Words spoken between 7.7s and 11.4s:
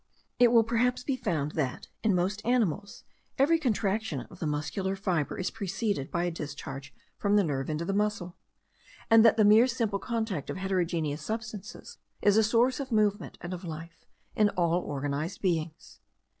the muscle; and that the mere simple contact of heterogeneous